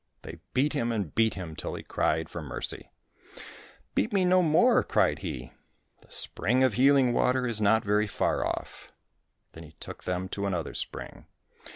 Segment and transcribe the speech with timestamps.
[0.23, 2.89] They beat him and beat him till he cried for mercy.
[3.39, 5.53] *' Beat me no more!" cried he;"
[6.01, 8.91] the spring of healing water is not very far off!"
[9.51, 11.27] Then he took them to another spring.